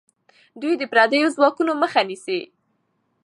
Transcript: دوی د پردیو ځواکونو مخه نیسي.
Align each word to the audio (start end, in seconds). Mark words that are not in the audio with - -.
دوی 0.61 0.73
د 0.77 0.83
پردیو 0.91 1.33
ځواکونو 1.35 1.71
مخه 1.81 2.01
نیسي. 2.09 2.39